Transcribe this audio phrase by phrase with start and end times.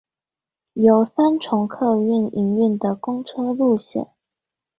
[0.73, 4.09] 由三重客運營運的公車路線